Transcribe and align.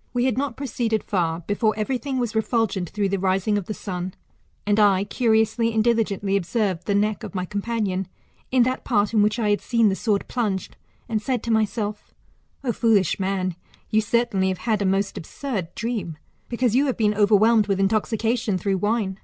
'* 0.00 0.14
We 0.14 0.24
had 0.24 0.38
not 0.38 0.56
proceeded 0.56 1.04
far, 1.04 1.40
before 1.40 1.74
everything 1.76 2.18
was 2.18 2.34
refulgent 2.34 2.88
through 2.88 3.10
the 3.10 3.18
rising 3.18 3.58
of 3.58 3.66
the 3.66 3.74
sun; 3.74 4.14
and 4.66 4.80
I 4.80 5.04
curiously 5.04 5.74
and 5.74 5.84
diligently 5.84 6.38
observed 6.38 6.86
the 6.86 6.94
neck 6.94 7.22
of 7.22 7.34
my 7.34 7.44
companion, 7.44 8.08
in 8.50 8.62
that 8.62 8.84
part 8.84 9.12
in 9.12 9.20
which 9.20 9.38
I 9.38 9.50
had 9.50 9.60
seen 9.60 9.90
the 9.90 9.94
sword 9.94 10.26
plunged, 10.26 10.78
and 11.06 11.20
said 11.20 11.42
to 11.42 11.50
myself, 11.50 12.14
O 12.64 12.72
foolish 12.72 13.20
man, 13.20 13.56
you 13.90 14.00
certainly 14.00 14.48
have 14.48 14.56
had 14.64 14.80
a 14.80 14.86
most 14.86 15.18
absurd 15.18 15.74
dream 15.74 16.16
beciuse 16.48 16.72
you 16.74 16.86
have 16.86 16.96
been 16.96 17.12
overwhelmed 17.12 17.66
with 17.66 17.78
intoxication 17.78 18.56
through 18.56 18.78
wine. 18.78 19.20